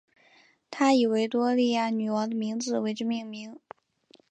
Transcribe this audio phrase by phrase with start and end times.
[0.71, 3.59] 他以维多利亚女王的名字为之命名。